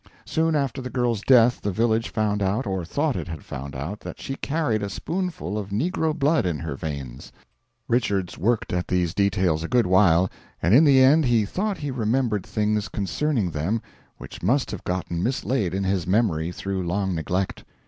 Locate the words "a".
4.81-4.89, 9.61-9.67